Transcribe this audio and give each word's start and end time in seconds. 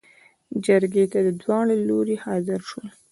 جرګې 0.65 1.05
ته 1.11 1.19
داوړه 1.41 1.75
لورې 1.87 2.15
حاضر 2.25 2.59
شول. 2.69 2.87